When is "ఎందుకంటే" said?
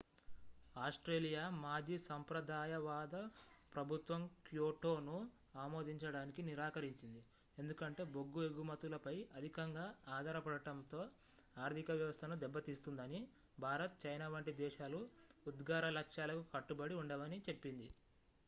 7.57-8.05